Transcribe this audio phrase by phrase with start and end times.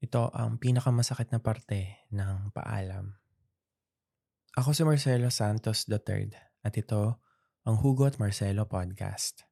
[0.00, 3.20] Ito ang pinakamasakit na parte ng paalam.
[4.56, 6.32] Ako si Marcelo Santos III
[6.64, 7.20] at ito
[7.68, 9.44] ang Hugot Marcelo Podcast.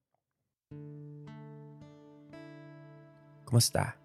[3.45, 4.01] Kumusta?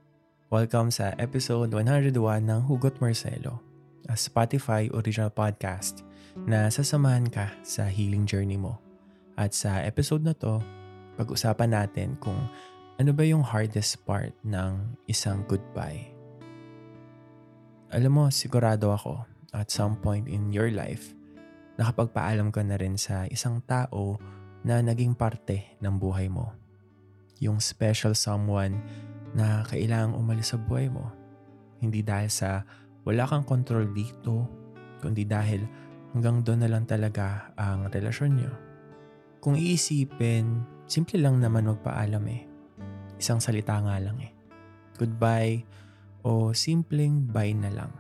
[0.52, 2.12] Welcome sa episode 101
[2.44, 3.64] ng Hugot Marcelo,
[4.12, 6.04] a Spotify original podcast
[6.44, 8.84] na sasamahan ka sa healing journey mo.
[9.40, 10.60] At sa episode na to,
[11.16, 12.52] pag-usapan natin kung
[13.00, 16.13] ano ba yung hardest part ng isang goodbye
[17.94, 19.22] alam mo, sigurado ako
[19.54, 21.14] at some point in your life,
[21.78, 24.18] nakapagpaalam ka na rin sa isang tao
[24.66, 26.58] na naging parte ng buhay mo.
[27.38, 28.82] Yung special someone
[29.38, 31.14] na kailangang umalis sa buhay mo.
[31.78, 32.66] Hindi dahil sa
[33.06, 34.50] wala kang control dito,
[34.98, 35.62] kundi dahil
[36.18, 38.52] hanggang doon na lang talaga ang relasyon nyo.
[39.38, 42.42] Kung iisipin, simple lang naman magpaalam eh.
[43.22, 44.32] Isang salita nga lang eh.
[44.96, 45.62] Goodbye,
[46.24, 47.92] o simpleng buy na lang.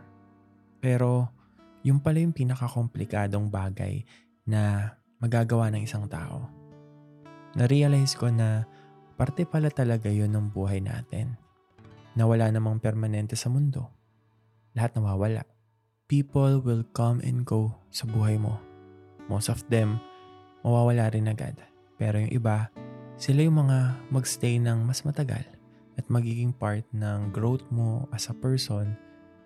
[0.80, 1.30] Pero
[1.84, 4.08] yung pala yung pinakakomplikadong bagay
[4.47, 6.47] na magagawa ng isang tao.
[7.59, 8.66] Na-realize ko na
[9.20, 11.36] parte pala talaga yun ng buhay natin.
[12.16, 13.92] Na wala namang permanente sa mundo.
[14.73, 15.44] Lahat nawawala.
[16.08, 18.59] People will come and go sa buhay mo.
[19.31, 20.00] Most of them,
[20.64, 21.56] mawawala rin agad.
[21.95, 22.67] Pero yung iba,
[23.16, 25.45] sila yung mga magstay ng mas matagal
[25.97, 28.97] at magiging part ng growth mo as a person.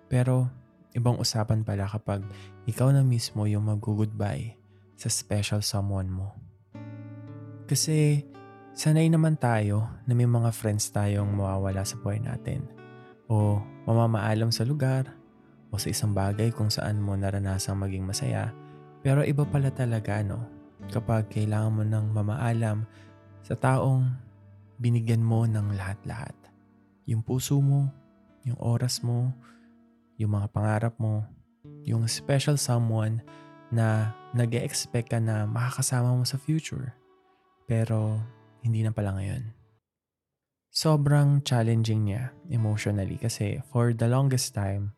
[0.07, 0.47] Pero
[0.95, 2.23] ibang usapan pala kapag
[2.65, 4.55] ikaw na mismo yung mag-goodbye
[4.97, 6.33] sa special someone mo.
[7.67, 8.23] Kasi
[8.71, 12.63] sanay naman tayo na may mga friends tayong mawawala sa buhay natin
[13.27, 15.11] o mamamaalam sa lugar
[15.69, 18.55] o sa isang bagay kung saan mo naranasang maging masaya.
[19.03, 20.47] Pero iba pala talaga no
[20.89, 22.87] kapag kailangan mo ng mamaalam
[23.43, 24.26] sa taong
[24.77, 26.33] binigyan mo ng lahat-lahat.
[27.09, 27.89] Yung puso mo,
[28.45, 29.33] yung oras mo,
[30.17, 31.25] yung mga pangarap mo,
[31.83, 33.21] yung special someone
[33.69, 36.95] na nag expect ka na makakasama mo sa future.
[37.67, 38.21] Pero
[38.63, 39.43] hindi na pala ngayon.
[40.71, 44.93] Sobrang challenging niya emotionally kasi for the longest time,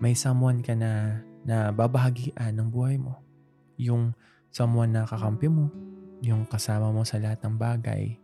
[0.00, 3.20] may someone ka na na babahagian ng buhay mo.
[3.78, 4.16] Yung
[4.50, 5.70] someone na kakampi mo,
[6.24, 8.18] yung kasama mo sa lahat ng bagay,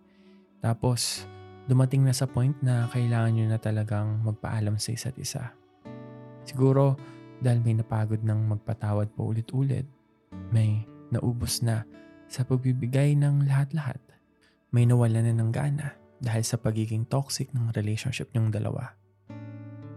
[0.64, 1.28] tapos,
[1.69, 5.52] dumating na sa point na kailangan nyo na talagang magpaalam sa isa't isa.
[6.48, 6.97] Siguro,
[7.44, 9.84] dahil may napagod ng magpatawad po ulit-ulit,
[10.48, 11.84] may naubos na
[12.32, 14.00] sa pagbibigay ng lahat-lahat.
[14.72, 18.96] May nawala na ng gana dahil sa pagiging toxic ng relationship nyong dalawa.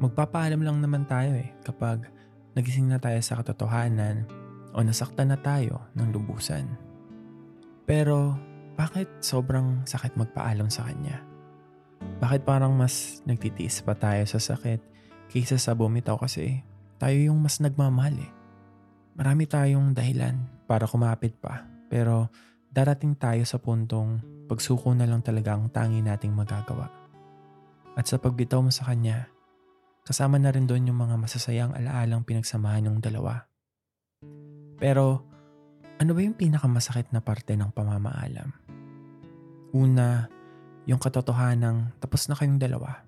[0.04, 2.12] Magpapaalam lang naman tayo eh kapag
[2.54, 4.28] nagising na tayo sa katotohanan
[4.76, 6.70] o nasaktan na tayo ng lubusan.
[7.88, 8.36] Pero
[8.78, 11.26] bakit sobrang sakit magpaalam sa kanya?
[12.22, 14.78] Bakit parang mas nagtitiis pa tayo sa sakit
[15.34, 16.62] kaysa sa bumitaw kasi
[17.02, 18.32] tayo yung mas nagmamahal eh.
[19.18, 20.38] Marami tayong dahilan
[20.70, 22.30] para kumapit pa pero
[22.70, 26.86] darating tayo sa puntong pagsuko na lang talaga ang tangi nating magagawa.
[27.98, 29.26] At sa pagbitaw mo sa kanya,
[30.06, 33.50] kasama na rin doon yung mga masasayang alaalang pinagsamahan ng dalawa.
[34.78, 35.26] Pero
[35.98, 38.67] ano ba yung pinakamasakit na parte ng pamamaalam?
[39.76, 40.32] Una,
[40.88, 43.04] yung katotohanang tapos na kayong dalawa.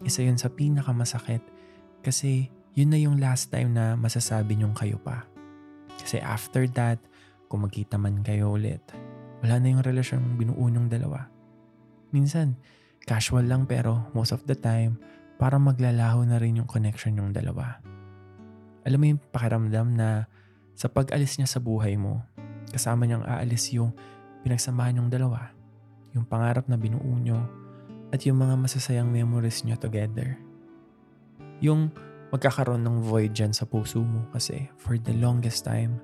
[0.00, 1.44] Isa yun sa pinakamasakit
[2.00, 5.24] kasi yun na yung last time na masasabi niyong kayo pa.
[5.96, 7.00] Kasi after that,
[7.48, 8.84] kung magkita man kayo ulit,
[9.40, 11.28] wala na yung relasyon ng binuo dalawa.
[12.12, 12.56] Minsan,
[13.04, 15.00] casual lang pero most of the time,
[15.40, 17.80] parang maglalaho na rin yung connection yung dalawa.
[18.84, 20.28] Alam mo yung pakiramdam na
[20.76, 22.20] sa pag-alis niya sa buhay mo,
[22.68, 23.96] kasama niyang aalis yung
[24.44, 25.55] pinagsamahan niyong dalawa,
[26.16, 27.38] yung pangarap na binuo niyo,
[28.10, 30.40] at yung mga masasayang memories niyo together.
[31.60, 31.92] Yung
[32.32, 36.00] magkakaroon ng void dyan sa puso mo kasi for the longest time,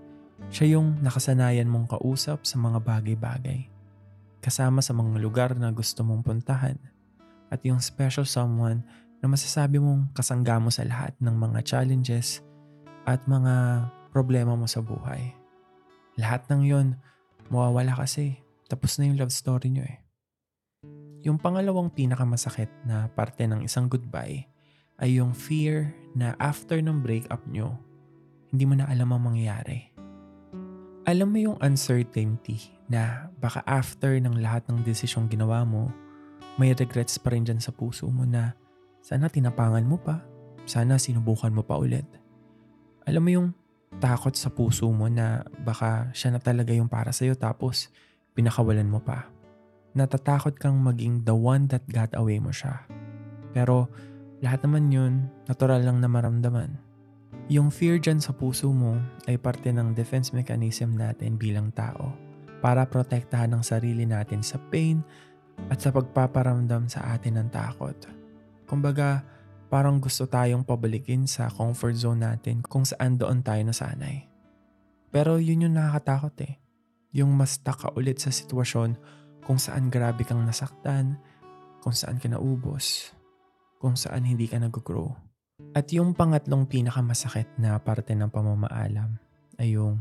[0.52, 3.72] siya yung nakasanayan mong kausap sa mga bagay-bagay.
[4.42, 6.76] Kasama sa mga lugar na gusto mong puntahan.
[7.52, 8.82] At yung special someone
[9.22, 12.42] na masasabi mong kasangga mo sa lahat ng mga challenges
[13.06, 15.31] at mga problema mo sa buhay.
[16.19, 16.88] Lahat ng yon
[17.48, 18.42] mawawala kasi.
[18.67, 19.99] Tapos na yung love story nyo eh.
[21.23, 24.43] Yung pangalawang pinakamasakit na parte ng isang goodbye
[24.99, 27.79] ay yung fear na after ng breakup nyo,
[28.50, 29.91] hindi mo na alam ang mangyayari.
[31.03, 35.91] Alam mo yung uncertainty na baka after ng lahat ng desisyong ginawa mo,
[36.61, 38.55] may regrets pa rin dyan sa puso mo na
[39.03, 40.23] sana tinapangan mo pa,
[40.69, 42.06] sana sinubukan mo pa ulit.
[43.03, 43.49] Alam mo yung
[43.99, 47.91] takot sa puso mo na baka siya na talaga yung para sa'yo tapos
[48.32, 49.29] pinakawalan mo pa.
[49.93, 52.84] Natatakot kang maging the one that got away mo siya.
[53.52, 53.93] Pero
[54.43, 56.75] Lahat naman yun, natural lang na maramdaman.
[57.46, 58.99] Yung fear dyan sa puso mo
[59.31, 62.11] ay parte ng defense mechanism natin bilang tao
[62.58, 64.99] para protektahan ang sarili natin sa pain
[65.70, 67.94] at sa pagpaparamdam sa atin ng takot.
[68.67, 69.23] Kumbaga,
[69.70, 74.26] parang gusto tayong pabalikin sa comfort zone natin kung saan doon tayo nasanay.
[75.14, 76.58] Pero yun yung nakakatakot eh.
[77.12, 78.97] Yung mas taka ulit sa sitwasyon
[79.44, 81.20] kung saan grabe kang nasaktan,
[81.85, 83.12] kung saan ka naubos,
[83.76, 85.12] kung saan hindi ka nag-grow.
[85.76, 89.19] At yung pangatlong pinakamasakit na parte ng pamamaalam
[89.61, 90.00] ay yung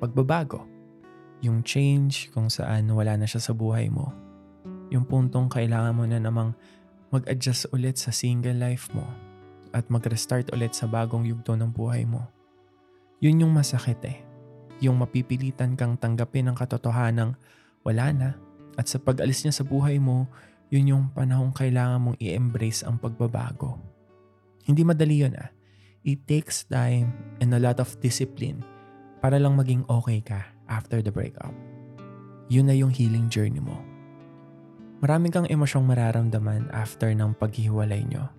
[0.00, 0.64] pagbabago.
[1.44, 4.10] Yung change kung saan wala na siya sa buhay mo.
[4.90, 6.56] Yung puntong kailangan mo na namang
[7.14, 9.04] mag-adjust ulit sa single life mo
[9.72, 12.24] at mag-restart ulit sa bagong yugto ng buhay mo.
[13.20, 14.27] Yun yung masakit eh.
[14.78, 17.34] Yung mapipilitan kang tanggapin ang katotohanang
[17.82, 18.30] wala na
[18.78, 20.30] at sa pag-alis niya sa buhay mo,
[20.70, 23.80] yun yung panahong kailangan mong i-embrace ang pagbabago.
[24.62, 25.50] Hindi madali yun ah.
[26.06, 27.10] It takes time
[27.42, 28.62] and a lot of discipline
[29.18, 31.50] para lang maging okay ka after the breakup.
[32.46, 33.76] Yun na yung healing journey mo.
[35.02, 38.30] Maraming kang emosyong mararamdaman after ng paghihiwalay nyo.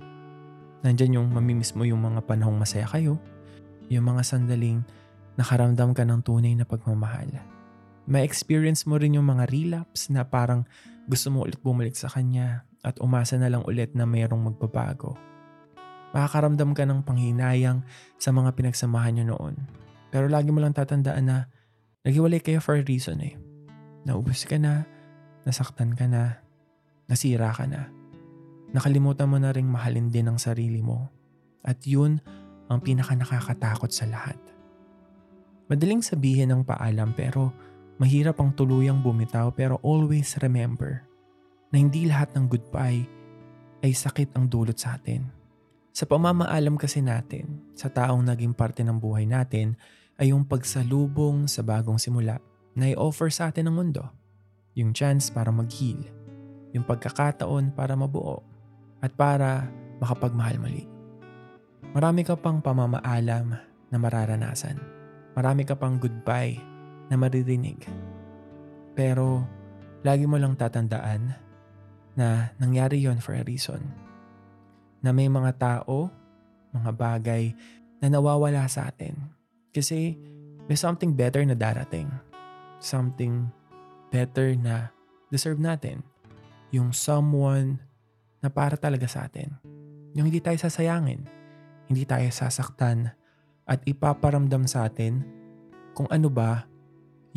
[0.87, 3.19] Nandyan yung mamimiss mo yung mga panahong masaya kayo,
[3.91, 4.87] yung mga sandaling
[5.39, 7.31] nakaramdam ka ng tunay na pagmamahal.
[8.03, 10.67] May experience mo rin yung mga relapse na parang
[11.07, 15.15] gusto mo ulit bumalik sa kanya at umasa na lang ulit na mayroong magbabago.
[16.11, 17.85] Makakaramdam ka ng panghinayang
[18.19, 19.55] sa mga pinagsamahan nyo noon.
[20.09, 21.37] Pero lagi mo lang tatandaan na
[22.03, 23.37] naghiwalay kayo for a reason eh.
[24.03, 24.89] Naubos ka na,
[25.45, 26.41] nasaktan ka na,
[27.05, 27.93] nasira ka na.
[28.73, 31.13] Nakalimutan mo na ring mahalin din ang sarili mo.
[31.61, 32.17] At yun
[32.73, 34.48] ang pinaka nakakatakot sa lahat.
[35.69, 37.53] Madaling sabihin ng paalam pero
[37.99, 41.03] Mahirap ang tuluyang bumitaw pero always remember
[41.67, 43.03] na hindi lahat ng goodbye
[43.83, 45.27] ay sakit ang dulot sa atin.
[45.91, 49.75] Sa pamamaalam kasi natin, sa taong naging parte ng buhay natin,
[50.15, 52.39] ay yung pagsalubong sa bagong simula
[52.71, 54.07] na i-offer sa atin ng mundo.
[54.79, 55.99] Yung chance para mag-heal.
[56.71, 58.39] Yung pagkakataon para mabuo.
[59.03, 59.67] At para
[59.99, 60.87] makapagmahal muli.
[61.91, 63.59] Marami ka pang pamamaalam
[63.91, 64.98] na mararanasan.
[65.39, 66.59] Marami ka pang goodbye
[67.07, 67.87] na maririnig.
[68.91, 69.47] Pero
[70.03, 71.31] lagi mo lang tatandaan
[72.19, 73.79] na nangyari yon for a reason.
[74.99, 76.11] Na may mga tao,
[76.75, 77.55] mga bagay
[78.03, 79.15] na nawawala sa atin.
[79.71, 80.19] Kasi
[80.67, 82.11] may something better na darating.
[82.83, 83.47] Something
[84.11, 84.91] better na
[85.31, 86.03] deserve natin.
[86.75, 87.79] Yung someone
[88.43, 89.55] na para talaga sa atin.
[90.19, 91.23] Yung hindi tayo sasayangin,
[91.87, 93.15] hindi tayo sasaktan,
[93.69, 95.21] at ipaparamdam sa atin
[95.93, 96.65] kung ano ba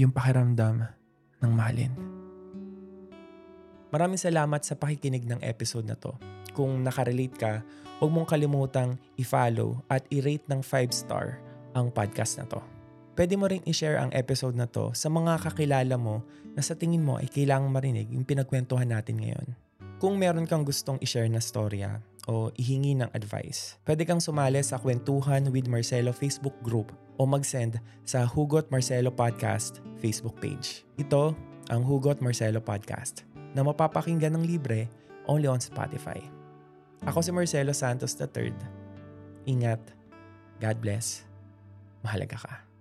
[0.00, 0.88] yung pakiramdam
[1.44, 1.92] ng mahalin.
[3.92, 6.16] Maraming salamat sa pakikinig ng episode na to.
[6.56, 7.60] Kung nakarelate ka,
[8.00, 11.36] huwag mong kalimutang i-follow at i-rate ng 5 star
[11.76, 12.64] ang podcast na to.
[13.12, 16.24] Pwede mo ring i-share ang episode na to sa mga kakilala mo
[16.56, 19.52] na sa tingin mo ay kailangang marinig yung pinagkwentuhan natin ngayon.
[20.00, 22.00] Kung meron kang gustong i-share na storya
[22.30, 27.82] o ihingi ng advice, pwede kang sumali sa Kwentuhan with Marcelo Facebook group o mag-send
[28.06, 30.86] sa Hugot Marcelo Podcast Facebook page.
[30.98, 31.34] Ito
[31.70, 34.88] ang Hugot Marcelo Podcast na mapapakinggan ng libre
[35.30, 36.18] only on Spotify.
[37.06, 38.54] Ako si Marcelo Santos III.
[39.46, 39.82] Ingat.
[40.62, 41.26] God bless.
[42.06, 42.71] Mahalaga ka.